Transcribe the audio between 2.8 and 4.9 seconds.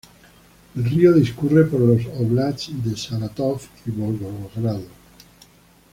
de Sarátov y Volgogrado.